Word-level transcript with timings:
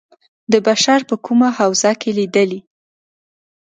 د 0.51 0.53
بشر 0.67 0.99
په 1.09 1.15
کومه 1.25 1.49
حوزه 1.57 1.91
کې 2.01 2.11
لېدلي. 2.17 2.59